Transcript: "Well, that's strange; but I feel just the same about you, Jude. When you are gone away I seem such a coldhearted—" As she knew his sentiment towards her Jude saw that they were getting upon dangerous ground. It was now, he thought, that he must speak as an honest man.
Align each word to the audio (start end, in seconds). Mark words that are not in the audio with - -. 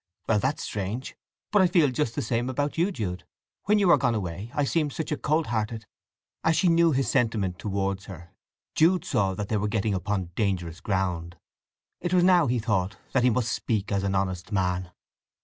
"Well, 0.27 0.39
that's 0.39 0.63
strange; 0.63 1.15
but 1.51 1.61
I 1.61 1.67
feel 1.67 1.89
just 1.91 2.15
the 2.15 2.23
same 2.23 2.49
about 2.49 2.75
you, 2.75 2.91
Jude. 2.91 3.23
When 3.65 3.77
you 3.77 3.91
are 3.91 3.99
gone 3.99 4.15
away 4.15 4.49
I 4.55 4.63
seem 4.63 4.89
such 4.89 5.11
a 5.11 5.15
coldhearted—" 5.15 5.85
As 6.43 6.55
she 6.55 6.69
knew 6.69 6.91
his 6.91 7.07
sentiment 7.07 7.59
towards 7.59 8.05
her 8.05 8.31
Jude 8.73 9.05
saw 9.05 9.35
that 9.35 9.49
they 9.49 9.57
were 9.57 9.67
getting 9.67 9.93
upon 9.93 10.31
dangerous 10.35 10.79
ground. 10.81 11.37
It 11.99 12.15
was 12.15 12.23
now, 12.23 12.47
he 12.47 12.57
thought, 12.57 12.97
that 13.11 13.21
he 13.23 13.29
must 13.29 13.53
speak 13.53 13.91
as 13.91 14.01
an 14.03 14.15
honest 14.15 14.51
man. 14.51 14.89